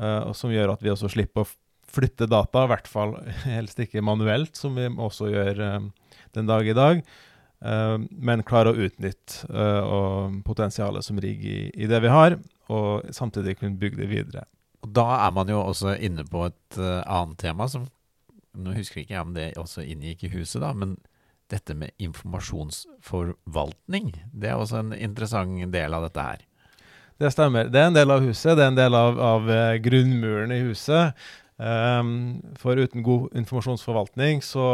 uh, 0.00 0.32
som 0.36 0.54
gjør 0.54 0.72
at 0.74 0.84
vi 0.84 0.92
også 0.94 1.10
slipper 1.12 1.44
å 1.44 1.50
flytte 1.92 2.30
data, 2.30 2.64
i 2.64 2.72
hvert 2.72 2.88
fall 2.88 3.18
helst 3.50 3.82
ikke 3.84 4.04
manuelt, 4.04 4.56
som 4.56 4.80
vi 4.80 4.88
også 4.88 5.28
gjør 5.32 5.60
uh, 5.60 6.16
den 6.38 6.48
dag 6.48 6.68
i 6.68 6.78
dag. 6.78 7.04
Uh, 7.62 8.00
men 8.10 8.46
klare 8.46 8.72
å 8.72 8.88
utnytte 8.88 9.44
potensialet 10.46 11.04
som 11.04 11.20
ligger 11.20 11.50
i, 11.52 11.70
i, 11.84 11.90
det 11.90 12.00
vi 12.02 12.10
har, 12.10 12.40
og 12.72 13.12
samtidig 13.12 13.58
kunne 13.60 13.78
bygge 13.78 14.00
det 14.00 14.08
videre. 14.10 14.46
Da 14.82 15.04
er 15.28 15.34
man 15.36 15.50
jo 15.52 15.60
også 15.60 15.98
inne 16.02 16.24
på 16.26 16.48
et 16.48 16.78
annet 16.80 17.36
tema 17.38 17.68
som 17.70 17.84
nå 18.58 18.72
husker 18.76 19.00
ikke 19.02 19.14
jeg 19.14 19.24
om 19.24 19.34
det 19.36 19.58
også 19.60 19.80
inngikk 19.86 20.24
i 20.26 20.32
huset, 20.36 20.60
da, 20.64 20.70
men 20.76 20.90
dette 21.52 21.74
med 21.76 21.90
informasjonsforvaltning, 22.00 24.12
det 24.32 24.48
er 24.50 24.56
også 24.56 24.76
en 24.80 24.92
interessant 24.96 25.72
del 25.72 25.94
av 25.94 26.02
dette 26.06 26.20
her. 26.24 26.38
Det 27.20 27.30
stemmer. 27.30 27.64
Det 27.70 27.78
er 27.78 27.86
en 27.90 27.94
del 27.94 28.10
av 28.10 28.20
huset, 28.24 28.56
det 28.56 28.64
er 28.64 28.68
en 28.72 28.80
del 28.80 28.94
av, 28.98 29.20
av 29.20 29.50
uh, 29.50 29.78
grunnmuren 29.82 30.52
i 30.54 30.60
huset. 30.64 31.12
Um, 31.62 32.42
for 32.58 32.74
uten 32.80 33.04
god 33.06 33.36
informasjonsforvaltning 33.38 34.42
så 34.42 34.64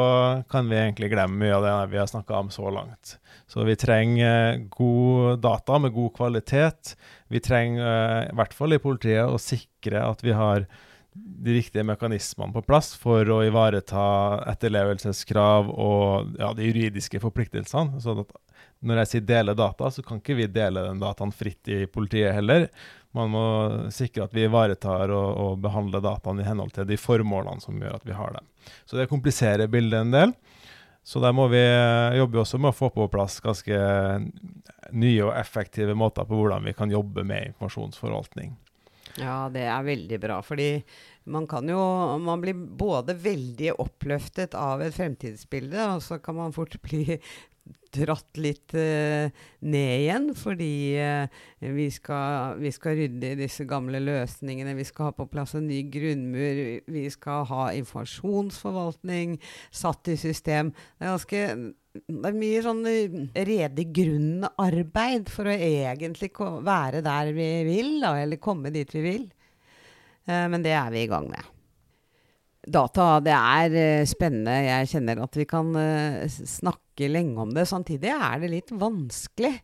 kan 0.49 0.71
vi 0.71 0.79
egentlig 0.79 1.11
glemme 1.13 1.37
mye 1.43 1.57
av 1.59 1.65
det 1.67 1.73
vi 1.93 1.99
har 2.01 2.09
snakka 2.09 2.39
om 2.39 2.51
så 2.55 2.71
langt. 2.73 3.19
Så 3.51 3.65
vi 3.69 3.77
trenger 3.77 4.63
god 4.73 5.43
data 5.45 5.79
med 5.83 5.93
god 5.93 6.15
kvalitet. 6.17 6.97
Vi 7.29 7.41
trenger, 7.45 7.85
uh, 7.85 8.23
i 8.31 8.35
hvert 8.39 8.55
fall 8.57 8.73
i 8.73 8.81
politiet, 8.81 9.29
å 9.29 9.37
sikre 9.43 10.01
at 10.07 10.25
vi 10.25 10.33
har 10.39 10.65
de 11.15 11.55
riktige 11.57 11.85
mekanismene 11.87 12.53
på 12.53 12.62
plass 12.67 12.93
for 12.99 13.29
å 13.33 13.41
ivareta 13.47 14.03
etterlevelseskrav 14.53 15.71
og 15.73 16.37
ja, 16.38 16.53
de 16.55 16.69
juridiske 16.69 17.21
forpliktelsene. 17.23 18.00
sånn 18.03 18.23
at 18.23 18.37
når 18.87 19.00
jeg 19.03 19.11
sier 19.11 19.25
dele 19.27 19.55
data, 19.59 19.91
så 19.91 20.05
kan 20.07 20.21
ikke 20.21 20.37
vi 20.38 20.47
dele 20.53 20.85
den 20.87 21.00
dataen 21.03 21.33
fritt 21.35 21.71
i 21.73 21.81
politiet 21.91 22.37
heller. 22.37 22.69
Man 23.17 23.33
må 23.33 23.45
sikre 23.95 24.29
at 24.29 24.37
vi 24.37 24.45
ivaretar 24.47 25.11
og, 25.11 25.31
og 25.43 25.65
behandler 25.65 26.05
dataene 26.05 26.45
i 26.45 26.47
henhold 26.47 26.75
til 26.77 26.87
de 26.87 26.99
formålene 27.00 27.65
som 27.65 27.81
gjør 27.81 27.99
at 27.99 28.07
vi 28.07 28.15
har 28.15 28.37
dem. 28.37 28.47
Så 28.87 29.00
det 29.00 29.09
kompliserer 29.11 29.71
bildet 29.73 30.05
en 30.05 30.15
del. 30.15 30.37
Så 31.09 31.23
der 31.25 31.33
må 31.33 31.47
vi 31.49 31.62
jobbe 32.21 32.43
også 32.43 32.61
med 32.61 32.75
å 32.75 32.77
få 32.77 32.91
på 32.93 33.09
plass 33.11 33.38
ganske 33.41 33.77
nye 34.93 35.23
og 35.25 35.35
effektive 35.41 35.97
måter 35.97 36.29
på 36.29 36.37
hvordan 36.37 36.69
vi 36.69 36.75
kan 36.77 36.93
jobbe 36.93 37.25
med 37.25 37.55
informasjonsforvaltning. 37.55 38.53
Ja, 39.17 39.49
det 39.53 39.65
er 39.67 39.87
veldig 39.87 40.19
bra. 40.23 40.41
Fordi 40.45 40.71
man 41.29 41.47
kan 41.49 41.69
jo 41.69 41.81
Man 42.19 42.41
blir 42.41 42.55
både 42.55 43.17
veldig 43.17 43.75
oppløftet 43.79 44.57
av 44.59 44.83
et 44.85 44.97
fremtidsbilde, 44.97 45.95
og 45.95 46.03
så 46.05 46.21
kan 46.23 46.38
man 46.38 46.57
fort 46.57 46.77
bli 46.87 47.19
dratt 47.93 48.37
litt 48.41 48.75
uh, 48.77 49.29
ned 49.65 49.95
igjen, 50.03 50.29
fordi 50.37 50.73
uh, 51.00 51.41
vi, 51.61 51.88
skal, 51.93 52.59
vi, 52.61 52.73
skal, 52.73 52.97
rydde 53.00 53.33
i 53.33 53.38
disse 53.43 53.65
gamle 53.69 54.00
løsningene. 54.05 54.77
Vi 54.79 54.87
skal 54.88 55.11
ha 55.11 55.17
på 55.17 55.29
plass 55.33 55.55
en 55.59 55.69
ny 55.69 55.83
grunnmur. 55.93 56.62
Vi 56.88 57.05
skal 57.12 57.47
ha 57.49 57.69
informasjonsforvaltning 57.79 59.38
satt 59.71 60.12
i 60.12 60.19
system. 60.21 60.73
Det 60.99 61.07
er 61.07 61.15
ganske 61.17 61.45
det 62.07 62.31
er 62.31 62.37
mye 62.38 62.62
sånn 62.64 62.83
rede 62.87 63.47
redig 63.49 63.87
grunn-arbeid 63.97 65.31
for 65.33 65.49
å 65.49 65.55
egentlig 65.55 66.31
være 66.64 67.02
der 67.05 67.33
vi 67.37 67.49
vil, 67.67 67.95
da, 68.02 68.14
eller 68.23 68.40
komme 68.43 68.73
dit 68.75 68.90
vi 68.95 69.02
vil. 69.05 69.28
Uh, 70.28 70.47
men 70.52 70.64
det 70.64 70.75
er 70.76 70.90
vi 70.95 71.05
i 71.05 71.11
gang 71.11 71.28
med. 71.31 71.55
Data, 72.69 73.07
det 73.25 73.35
er 73.35 73.76
uh, 73.76 74.09
spennende. 74.09 74.57
Jeg 74.67 74.90
kjenner 74.93 75.23
at 75.25 75.38
vi 75.40 75.47
kan 75.49 75.73
snakke 76.28 77.09
lenge 77.11 77.47
om 77.47 77.55
det. 77.57 77.69
Samtidig 77.71 78.12
er 78.12 78.43
det 78.43 78.52
litt 78.52 78.75
vanskelig. 78.75 79.55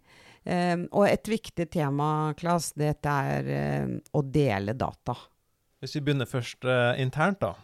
Og 0.44 1.06
et 1.08 1.28
viktig 1.32 1.64
tema, 1.72 2.34
Klas, 2.36 2.66
dette 2.76 3.08
er 3.08 3.46
å 4.12 4.20
dele 4.28 4.74
data. 4.76 5.14
Hvis 5.80 5.96
vi 5.96 6.02
begynner 6.04 6.28
først 6.28 6.66
internt, 7.00 7.40
da, 7.40 7.54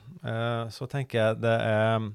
så 0.72 0.88
tenker 0.88 1.18
jeg 1.20 1.42
det 1.44 1.56
er 1.60 2.08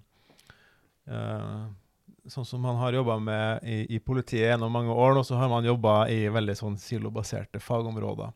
sånn 2.31 2.45
som 2.45 2.61
man 2.61 2.79
har 2.79 2.93
jobba 2.93 3.17
med 3.19 3.63
i, 3.63 3.95
i, 3.95 3.99
politiet 3.99 4.49
gjennom 4.49 4.71
mange 4.73 4.93
år, 4.93 5.19
og 5.19 5.25
så 5.27 5.37
har 5.39 5.49
man 5.51 5.65
jobba 5.65 6.05
i 6.11 6.25
veldig 6.33 6.55
sånn 6.57 6.77
silobaserte 6.81 7.61
fagområder. 7.61 8.31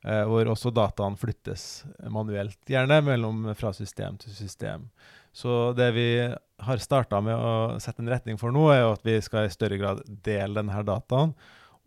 Eh, 0.00 0.22
hvor 0.24 0.48
også 0.48 0.72
dataen 0.72 1.16
flyttes 1.20 1.84
manuelt, 2.08 2.58
gjerne 2.68 3.00
mellom, 3.04 3.50
fra 3.56 3.72
system 3.76 4.16
til 4.20 4.32
system. 4.32 4.88
Så 5.32 5.72
det 5.76 5.90
vi 5.94 6.08
har 6.60 6.82
starta 6.82 7.20
med 7.22 7.36
å 7.36 7.78
sette 7.80 8.02
en 8.02 8.10
retning 8.10 8.40
for 8.40 8.52
nå, 8.54 8.66
er 8.72 8.82
jo 8.82 8.94
at 8.96 9.04
vi 9.06 9.18
skal 9.24 9.46
i 9.46 9.52
større 9.52 9.78
grad 9.80 10.02
dele 10.24 10.60
denne 10.60 10.84
dataen 10.88 11.34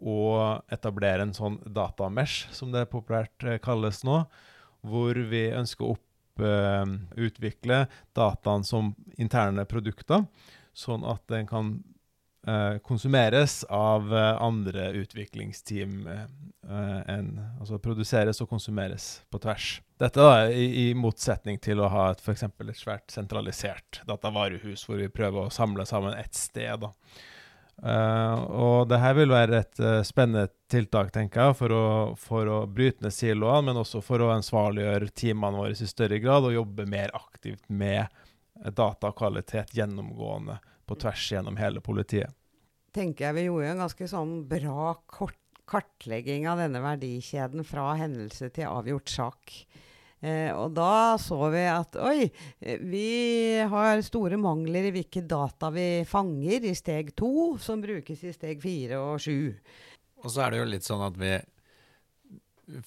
og 0.04 0.74
etablere 0.74 1.24
en 1.26 1.36
sånn 1.36 1.60
datamesh, 1.66 2.50
som 2.54 2.74
det 2.74 2.90
populært 2.92 3.46
eh, 3.48 3.62
kalles 3.64 4.04
nå, 4.08 4.24
hvor 4.84 5.20
vi 5.30 5.48
ønsker 5.56 5.86
å 5.86 5.94
opp, 5.96 6.10
uh, 6.44 6.84
utvikle 7.16 7.86
dataen 8.18 8.66
som 8.68 8.90
interne 9.22 9.64
produkter 9.70 10.26
sånn 10.74 11.06
at 11.08 11.24
den 11.32 11.48
kan 11.50 11.76
uh, 12.48 12.80
konsumeres 12.86 13.62
av 13.70 14.10
uh, 14.14 14.42
andre 14.44 14.90
utviklingsteam 15.04 16.08
uh, 16.08 16.26
enn 17.12 17.36
Altså 17.60 17.80
produseres 17.84 18.40
og 18.44 18.50
konsumeres 18.52 19.24
på 19.32 19.40
tvers. 19.44 19.78
Dette 20.00 20.24
da, 20.24 20.48
i, 20.52 20.90
i 20.90 20.98
motsetning 20.98 21.60
til 21.64 21.80
å 21.84 21.92
ha 21.92 22.10
et, 22.12 22.24
for 22.24 22.36
et 22.36 22.80
svært 22.80 23.14
sentralisert 23.14 24.02
datavarehus 24.08 24.84
hvor 24.88 25.00
vi 25.00 25.12
prøver 25.12 25.46
å 25.46 25.54
samle 25.54 25.86
sammen 25.88 26.18
ett 26.20 26.36
sted. 26.36 26.84
da. 26.84 26.92
Uh, 27.84 28.44
og 28.54 28.90
det 28.92 29.00
her 29.02 29.16
vil 29.18 29.34
være 29.34 29.60
et 29.60 29.80
uh, 29.82 30.00
spennende 30.06 30.48
tiltak, 30.72 31.10
tenker 31.12 31.50
jeg, 31.50 31.58
for 31.60 31.74
å, 31.76 31.86
for 32.20 32.48
å 32.48 32.60
bryte 32.70 33.04
ned 33.04 33.16
siloene, 33.16 33.66
men 33.68 33.80
også 33.82 34.00
for 34.06 34.24
å 34.24 34.32
ansvarliggjøre 34.36 35.12
teamene 35.12 35.60
våre 35.60 35.76
i 35.76 35.90
større 35.90 36.20
grad 36.24 36.48
og 36.48 36.56
jobbe 36.56 36.86
mer 36.90 37.12
aktivt 37.18 37.66
med 37.68 38.08
datakvalitet 38.54 39.74
gjennomgående 39.76 40.60
på 40.86 40.98
tvers 41.00 41.32
gjennom 41.32 41.58
hele 41.58 41.82
politiet. 41.84 42.34
Tenker 42.94 43.30
jeg 43.30 43.38
vi 43.40 43.48
gjorde 43.48 43.72
en 43.72 43.86
ganske 43.86 44.08
sånn 44.10 44.36
bra 44.50 44.92
kort 45.10 45.40
kartlegging 45.70 46.48
av 46.50 46.60
denne 46.62 46.82
verdikjeden 46.84 47.66
fra 47.68 47.94
hendelse 48.00 48.50
til 48.54 48.70
avgjort 48.70 49.12
sak. 49.12 49.56
Eh, 50.24 50.52
og 50.56 50.72
da 50.76 51.16
så 51.20 51.40
vi 51.52 51.64
at 51.68 51.98
oi, 52.00 52.30
vi 52.60 53.08
har 53.70 54.04
store 54.06 54.40
mangler 54.40 54.88
i 54.88 54.94
hvilke 54.96 55.26
data 55.28 55.72
vi 55.74 56.06
fanger 56.08 56.70
i 56.70 56.76
steg 56.78 57.12
to, 57.20 57.56
som 57.60 57.84
brukes 57.84 58.24
i 58.24 58.32
steg 58.36 58.64
fire 58.64 59.02
og 59.02 59.20
sju. 59.24 59.52
Og 60.24 60.32
så 60.32 60.46
er 60.46 60.54
det 60.54 60.62
jo 60.62 60.70
litt 60.72 60.88
sånn 60.88 61.04
at 61.04 61.20
vi 61.20 61.36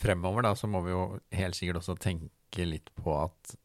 fremover 0.00 0.46
da, 0.46 0.54
så 0.56 0.68
må 0.70 0.80
vi 0.86 0.94
jo 0.94 1.04
helt 1.36 1.58
sikkert 1.58 1.82
også 1.82 1.98
tenke 2.00 2.64
litt 2.64 2.88
på 2.96 3.12
at 3.20 3.56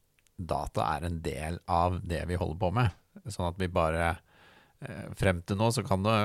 data 0.47 0.87
er 0.95 1.07
en 1.07 1.21
del 1.23 1.59
av 1.71 1.99
det 2.07 2.23
vi 2.29 2.39
holder 2.39 2.59
på 2.61 2.71
med. 2.75 2.97
Sånn 3.27 3.49
at 3.49 3.59
vi 3.59 3.67
bare 3.71 4.05
eh, 4.11 5.11
Frem 5.19 5.41
til 5.45 5.59
nå 5.59 5.67
så 5.75 5.83
kan 5.85 6.05
det 6.05 6.17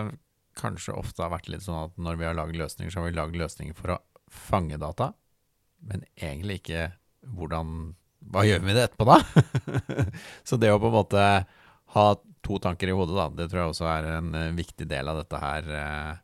kanskje 0.57 0.97
ofte 0.97 1.25
ha 1.25 1.31
vært 1.33 1.51
litt 1.53 1.65
sånn 1.67 1.91
at 1.91 1.99
når 2.01 2.21
vi 2.21 2.29
har 2.29 2.37
lagd 2.39 2.57
løsninger, 2.57 2.93
så 2.93 3.03
har 3.03 3.11
vi 3.11 3.17
lagd 3.19 3.37
løsninger 3.37 3.77
for 3.77 3.97
å 3.97 4.01
fange 4.33 4.79
data, 4.81 5.13
men 5.87 6.05
egentlig 6.17 6.63
ikke 6.63 6.91
hvordan 7.37 7.95
Hva 8.27 8.43
gjør 8.43 8.63
vi 8.63 8.67
med 8.67 8.75
det 8.79 8.85
etterpå, 8.89 9.05
da? 9.07 9.19
så 10.49 10.57
det 10.59 10.73
å 10.73 10.79
på 10.83 10.89
en 10.89 10.97
måte 10.97 11.25
ha 11.95 12.07
to 12.43 12.59
tanker 12.63 12.91
i 12.91 12.95
hodet, 12.97 13.15
da, 13.15 13.27
det 13.39 13.47
tror 13.51 13.61
jeg 13.61 13.75
også 13.75 13.87
er 13.91 14.09
en 14.17 14.31
uh, 14.35 14.57
viktig 14.57 14.89
del 14.91 15.11
av 15.13 15.21
dette 15.21 15.39
her 15.39 15.69
uh, 15.71 16.15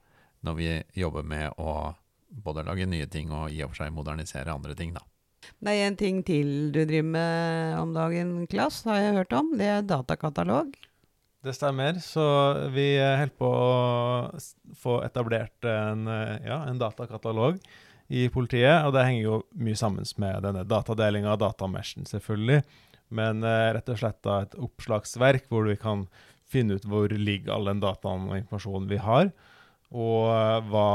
når 0.42 0.56
vi 0.58 0.70
jobber 0.98 1.26
med 1.26 1.60
å 1.62 1.92
både 2.32 2.64
lage 2.66 2.88
nye 2.88 3.06
ting 3.12 3.30
og 3.30 3.52
i 3.52 3.60
og 3.62 3.70
for 3.70 3.82
seg 3.82 3.94
modernisere 3.94 4.54
andre 4.54 4.74
ting, 4.78 4.94
da. 4.96 5.04
Det 5.62 5.74
er 5.74 5.86
en 5.88 5.98
ting 5.98 6.22
til 6.26 6.72
du 6.74 6.80
driver 6.84 7.10
med 7.14 7.76
om 7.80 7.92
dagen, 7.94 8.32
Klass, 8.50 8.82
har 8.88 9.00
jeg 9.00 9.18
hørt 9.20 9.36
om. 9.36 9.52
Det 9.58 9.68
er 9.68 9.86
datakatalog. 9.86 10.74
Det 11.42 11.54
stemmer. 11.56 11.98
Så 12.02 12.24
vi 12.74 12.86
holder 12.98 13.32
på 13.38 13.48
å 13.48 14.74
få 14.78 15.00
etablert 15.06 15.66
en, 15.66 16.06
ja, 16.46 16.62
en 16.68 16.78
datakatalog 16.78 17.58
i 18.12 18.28
politiet. 18.32 18.84
Og 18.86 18.94
det 18.94 19.06
henger 19.08 19.24
jo 19.24 19.40
mye 19.58 19.78
sammen 19.78 20.06
med 20.22 20.46
denne 20.46 20.64
datadelinga 20.68 21.34
og 21.34 21.42
datameshen, 21.42 22.06
selvfølgelig. 22.10 22.62
Men 23.12 23.42
eh, 23.44 23.70
rett 23.76 23.90
og 23.92 24.00
slett 24.00 24.20
da 24.24 24.42
et 24.44 24.54
oppslagsverk 24.56 25.48
hvor 25.52 25.66
vi 25.68 25.78
kan 25.80 26.06
finne 26.52 26.76
ut 26.76 26.86
hvor 26.88 27.12
ligger 27.12 27.54
all 27.54 27.68
den 27.70 27.82
dataen 27.82 28.28
og 28.30 28.38
informasjonen 28.38 28.88
vi 28.90 29.00
har. 29.00 29.32
Og 29.92 30.30
eh, 30.32 30.58
hva 30.72 30.88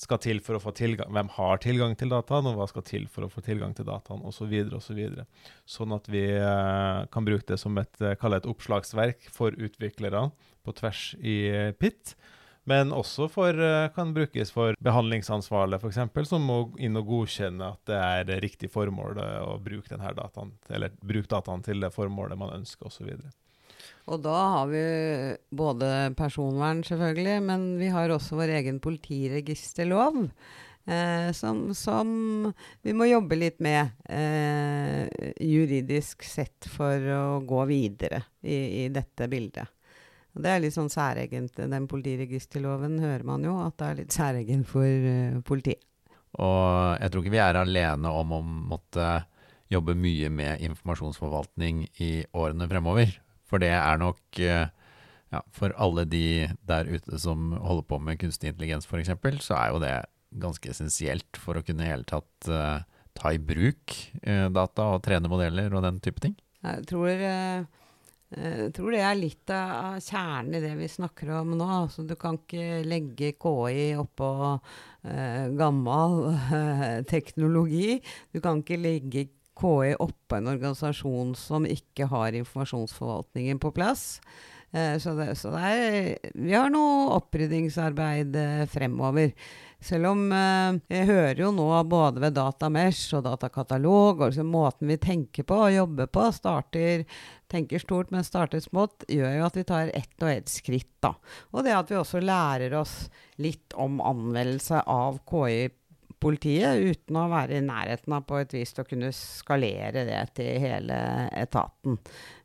skal 0.00 0.20
til 0.24 0.38
for 0.44 0.56
å 0.56 0.62
få 0.62 0.72
tilgang 0.76 1.10
Hvem 1.12 1.28
har 1.36 1.60
tilgang 1.60 1.92
til 1.98 2.08
dataen, 2.12 2.48
og 2.48 2.56
hva 2.56 2.66
skal 2.70 2.84
til 2.88 3.04
for 3.12 3.26
å 3.26 3.30
få 3.32 3.44
tilgang 3.44 3.74
til 3.76 3.88
dataen, 3.88 4.24
osv. 4.24 4.54
Så 4.70 4.80
osv. 4.80 5.00
Så 5.68 5.80
sånn 5.80 5.96
at 5.96 6.08
vi 6.08 6.24
eh, 6.38 7.04
kan 7.12 7.26
bruke 7.28 7.46
det 7.50 7.60
som 7.60 7.76
et, 7.80 8.00
eh, 8.00 8.16
et 8.16 8.48
oppslagsverk 8.48 9.28
for 9.34 9.52
utviklere 9.52 10.30
på 10.64 10.76
tvers 10.80 11.10
i 11.20 11.38
PIT. 11.80 12.14
Men 12.68 12.92
også 12.92 13.26
for, 13.32 13.56
kan 13.96 14.12
brukes 14.14 14.52
for 14.52 14.76
behandlingsansvarlige, 14.84 15.80
f.eks., 15.80 16.28
som 16.28 16.44
må 16.44 16.58
inn 16.78 16.98
og 17.00 17.08
godkjenne 17.08 17.70
at 17.72 17.88
det 17.88 18.00
er 18.36 18.42
riktig 18.44 18.68
formål 18.70 19.18
å 19.48 19.56
bruke 19.64 19.88
denne 19.88 20.12
dataen, 20.14 20.52
eller 20.68 20.92
bruke 21.00 21.32
dataen 21.32 21.64
til 21.66 21.80
det 21.82 21.90
formålet 21.96 22.38
man 22.38 22.52
ønsker, 22.60 22.92
osv. 22.92 23.16
Og 24.10 24.22
da 24.24 24.36
har 24.56 24.70
vi 24.70 24.82
både 25.54 25.90
personvern, 26.18 26.82
selvfølgelig, 26.86 27.36
men 27.46 27.68
vi 27.78 27.90
har 27.94 28.10
også 28.10 28.38
vår 28.40 28.56
egen 28.58 28.80
politiregisterlov. 28.82 30.24
Eh, 30.90 31.32
som, 31.36 31.74
som, 31.74 32.08
vi 32.82 32.94
må 32.96 33.06
jobbe 33.06 33.36
litt 33.38 33.60
med 33.62 33.92
eh, 34.10 35.34
juridisk 35.44 36.24
sett 36.26 36.66
for 36.72 37.04
å 37.14 37.42
gå 37.46 37.66
videre 37.68 38.24
i, 38.40 38.86
i 38.86 38.88
dette 38.90 39.28
bildet. 39.30 39.68
Og 40.34 40.44
det 40.44 40.50
er 40.50 40.62
litt 40.62 40.74
sånn 40.76 40.90
særegent. 40.90 41.58
Den 41.58 41.86
politiregisterloven 41.90 42.98
hører 43.02 43.26
man 43.26 43.44
jo 43.46 43.56
at 43.64 43.76
det 43.80 43.86
er 43.86 43.98
litt 44.02 44.14
særegen 44.14 44.62
for 44.68 44.86
uh, 44.86 45.40
politiet. 45.46 45.82
Og 46.38 46.94
jeg 47.02 47.10
tror 47.10 47.24
ikke 47.24 47.34
vi 47.34 47.42
er 47.42 47.58
alene 47.58 48.12
om 48.14 48.36
å 48.36 48.38
måtte 48.44 49.08
jobbe 49.70 49.96
mye 49.98 50.30
med 50.30 50.62
informasjonsforvaltning 50.66 51.82
i 52.02 52.12
årene 52.38 52.68
fremover. 52.70 53.10
For 53.50 53.62
det 53.62 53.72
er 53.74 53.98
nok 54.00 54.20
uh, 54.38 54.68
ja, 55.30 55.42
For 55.54 55.74
alle 55.78 56.06
de 56.10 56.48
der 56.66 56.88
ute 56.90 57.18
som 57.22 57.52
holder 57.58 57.86
på 57.90 58.00
med 58.02 58.20
kunstig 58.22 58.52
intelligens 58.52 58.88
f.eks., 58.88 59.12
så 59.44 59.58
er 59.58 59.74
jo 59.74 59.82
det 59.82 59.96
ganske 60.40 60.70
essensielt 60.70 61.38
for 61.38 61.58
å 61.58 61.64
kunne 61.66 61.86
i 61.86 61.90
hele 61.90 62.06
tatt 62.06 62.50
uh, 62.50 62.82
ta 63.18 63.34
i 63.34 63.42
bruk 63.42 63.96
data 64.54 64.92
og 64.94 65.02
trene 65.02 65.28
modeller 65.28 65.74
og 65.74 65.82
den 65.82 65.98
type 66.02 66.22
ting. 66.22 66.36
Jeg 66.62 66.84
tror 66.86 67.10
uh, 67.10 67.66
jeg 68.30 68.70
tror 68.76 68.94
det 68.94 69.00
er 69.02 69.16
litt 69.18 69.50
av 69.50 69.96
kjernen 69.98 70.54
i 70.54 70.62
det 70.62 70.76
vi 70.78 70.86
snakker 70.90 71.32
om 71.40 71.56
nå. 71.58 71.66
Altså, 71.66 72.04
du 72.06 72.14
kan 72.18 72.38
ikke 72.38 72.84
legge 72.86 73.32
KI 73.34 73.88
oppå 73.98 74.28
eh, 75.02 75.48
gammel 75.58 76.14
eh, 76.30 77.00
teknologi. 77.10 77.98
Du 78.30 78.38
kan 78.44 78.62
ikke 78.62 78.78
legge 78.78 79.26
KI 79.60 79.96
oppå 80.00 80.38
en 80.38 80.48
organisasjon 80.54 81.34
som 81.38 81.68
ikke 81.68 82.08
har 82.10 82.36
informasjonsforvaltningen 82.38 83.60
på 83.60 83.72
plass. 83.76 84.20
Eh, 84.72 84.98
så, 84.98 85.14
det, 85.14 85.34
så 85.34 85.50
det 85.50 85.60
er, 85.66 86.30
vi 86.34 86.54
har 86.54 86.70
noe 86.70 87.10
oppryddingsarbeid 87.16 88.36
eh, 88.38 88.62
fremover. 88.70 89.32
Selv 89.82 90.12
om 90.12 90.22
eh, 90.36 90.78
jeg 90.92 91.08
hører 91.08 91.42
jo 91.42 91.50
nå 91.56 91.68
både 91.90 92.22
ved 92.22 92.36
Datamesh 92.36 93.16
og 93.18 93.24
Datakatalog, 93.26 94.20
og 94.20 94.30
liksom 94.30 94.52
måten 94.52 94.92
vi 94.92 95.00
tenker 95.02 95.48
på 95.48 95.58
og 95.66 95.74
jobber 95.74 96.10
på, 96.12 96.28
starter 96.36 97.04
tenker 97.50 97.82
stort, 97.82 98.12
men 98.14 98.22
starter 98.22 98.62
smått, 98.62 99.08
gjør 99.10 99.40
jo 99.40 99.48
at 99.48 99.58
vi 99.58 99.66
tar 99.66 99.90
ett 99.90 100.22
og 100.22 100.30
ett 100.30 100.52
skritt. 100.52 100.92
da. 101.02 101.16
Og 101.50 101.66
det 101.66 101.74
at 101.74 101.90
vi 101.90 101.98
også 101.98 102.22
lærer 102.22 102.76
oss 102.78 102.94
litt 103.42 103.74
om 103.74 103.98
anvendelse 104.04 104.84
av 104.86 105.18
KI 105.26 105.66
politiet, 106.20 106.80
uten 106.80 107.16
å 107.16 107.28
være 107.30 107.58
i 107.58 107.64
nærheten 107.64 108.14
av 108.16 108.26
på 108.28 108.40
et 108.40 108.52
vis 108.54 108.74
til 108.74 108.84
å 108.84 108.88
kunne 108.88 109.10
skalere 109.16 110.04
det 110.08 110.20
til 110.36 110.60
hele 110.62 110.98
etaten. 111.36 111.96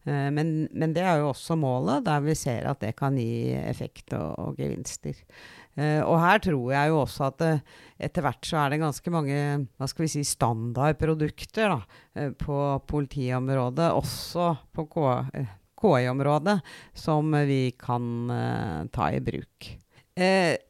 Uh, 0.06 0.30
men, 0.34 0.56
men, 0.72 0.94
det 0.96 1.04
er 1.04 1.20
jo 1.22 1.32
også 1.32 1.58
målet, 1.60 2.06
der 2.06 2.24
vi 2.26 2.38
ser 2.38 2.70
at 2.70 2.82
det 2.84 2.94
kan 2.98 3.18
gi 3.20 3.52
effekt 3.58 4.16
og, 4.18 4.32
og 4.40 4.62
gevinster. 4.62 5.18
Uh, 5.76 6.02
og 6.06 6.20
her 6.24 6.40
tror 6.46 6.72
jeg 6.72 6.94
jo 6.94 7.02
også 7.02 7.28
at 7.28 7.44
uh, 7.44 7.84
etter 8.08 8.26
hvert 8.26 8.48
så 8.48 8.62
er 8.62 8.72
det 8.72 8.82
ganske 8.86 9.14
mange 9.14 9.40
hva 9.76 9.92
skal 9.92 10.06
vi 10.06 10.12
si, 10.14 10.24
standardprodukter 10.30 11.74
da, 11.74 12.32
på 12.40 12.60
politiområdet, 12.88 13.92
også 13.92 14.54
på 14.76 14.88
KI-området, 14.96 16.60
som 16.96 17.36
vi 17.48 17.62
kan 17.80 18.32
ta 18.96 19.10
i 19.12 19.22
bruk. 19.24 19.68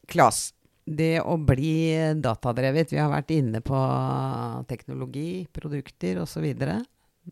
Klas, 0.10 0.40
det 0.86 1.18
å 1.26 1.34
bli 1.42 2.14
datadrevet 2.22 2.92
Vi 2.94 3.00
har 3.02 3.10
vært 3.10 3.32
inne 3.34 3.62
på 3.66 3.80
teknologi, 4.70 5.48
produkter 5.52 6.22
osv. 6.22 6.46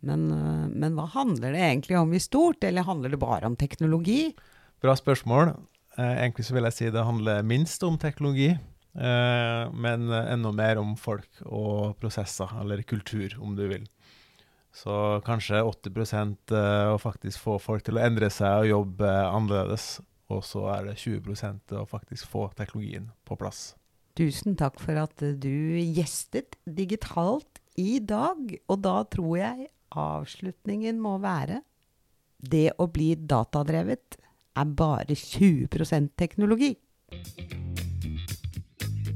Men, 0.01 0.25
men 0.73 0.97
hva 0.97 1.05
handler 1.13 1.53
det 1.53 1.61
egentlig 1.61 1.99
om 1.99 2.15
i 2.17 2.21
stort, 2.23 2.65
eller 2.65 2.87
handler 2.87 3.13
det 3.13 3.21
bare 3.21 3.45
om 3.49 3.57
teknologi? 3.59 4.31
Bra 4.81 4.95
spørsmål. 4.97 5.53
Eh, 5.97 6.13
egentlig 6.23 6.47
så 6.47 6.55
vil 6.57 6.65
jeg 6.67 6.77
si 6.77 6.91
det 6.93 7.05
handler 7.05 7.45
minst 7.45 7.83
om 7.85 7.99
teknologi, 8.01 8.49
eh, 8.49 9.63
men 9.69 10.09
enda 10.09 10.51
mer 10.55 10.81
om 10.81 10.95
folk 10.97 11.43
og 11.45 11.93
prosesser, 12.01 12.49
eller 12.61 12.81
kultur, 12.81 13.37
om 13.39 13.53
du 13.55 13.67
vil. 13.69 13.85
Så 14.73 15.21
kanskje 15.25 15.61
80 15.61 15.93
eh, 16.57 16.89
å 16.89 16.97
faktisk 16.97 17.45
få 17.45 17.59
folk 17.61 17.85
til 17.85 17.99
å 17.99 18.05
endre 18.07 18.31
seg 18.33 18.63
og 18.63 18.71
jobbe 18.71 19.11
annerledes. 19.29 20.01
Og 20.31 20.43
så 20.47 20.63
er 20.77 20.87
det 20.87 20.99
20% 21.01 21.75
å 21.79 21.85
faktisk 21.89 22.29
få 22.31 22.47
teknologien 22.57 23.09
på 23.27 23.37
plass. 23.39 23.73
Tusen 24.13 24.55
takk 24.55 24.77
for 24.81 24.99
at 25.01 25.23
du 25.41 25.79
gjestet 25.81 26.59
digitalt 26.69 27.59
i 27.81 27.97
dag. 27.99 28.53
Og 28.69 28.83
da 28.85 28.99
tror 29.09 29.37
jeg 29.41 29.71
avslutningen 29.93 31.01
må 31.01 31.17
være 31.23 31.61
det 32.43 32.73
å 32.81 32.87
bli 32.91 33.13
datadrevet 33.15 34.19
er 34.53 34.73
bare 34.77 35.15
20% 35.17 36.13
teknologi. 36.19 36.75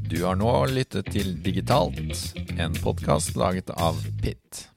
Du 0.08 0.22
har 0.24 0.38
nå 0.40 0.52
lyttet 0.72 1.12
til 1.12 1.34
Digitalt, 1.44 2.00
en 2.58 2.78
podkast 2.80 3.36
laget 3.36 3.74
av 3.76 4.00
Pitt. 4.24 4.77